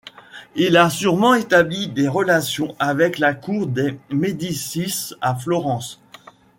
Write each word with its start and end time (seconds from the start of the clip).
Il 0.55 0.77
a 0.77 0.89
sûrement 0.89 1.35
établi 1.35 1.87
des 1.87 2.07
relations 2.07 2.75
avec 2.79 3.19
la 3.19 3.35
cour 3.35 3.67
des 3.67 3.99
Médicis 4.09 5.13
à 5.21 5.35
Florence. 5.35 6.01